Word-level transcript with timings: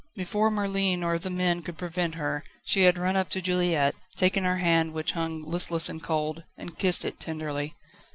Before 0.15 0.49
Merlin 0.49 1.03
or 1.03 1.19
the 1.19 1.29
men 1.29 1.61
could 1.61 1.77
prevent 1.77 2.15
her, 2.15 2.43
she 2.65 2.85
had 2.85 2.97
run 2.97 3.15
up 3.15 3.29
to 3.29 3.39
Juliette, 3.39 3.93
taken 4.15 4.45
her 4.45 4.57
hand, 4.57 4.93
which 4.93 5.11
hung 5.11 5.43
listless 5.43 5.89
and 5.89 6.01
cold, 6.01 6.43
and 6.57 6.75
kissed 6.75 7.05
it 7.05 7.19
tenderly. 7.19 7.75